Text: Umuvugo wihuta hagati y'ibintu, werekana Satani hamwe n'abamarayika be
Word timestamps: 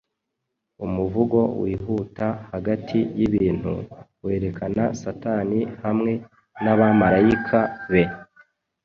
Umuvugo 0.85 1.39
wihuta 1.61 2.25
hagati 2.51 2.99
y'ibintu, 3.17 3.71
werekana 4.25 4.83
Satani 5.01 5.59
hamwe 5.83 6.11
n'abamarayika 6.63 7.59
be 7.91 8.03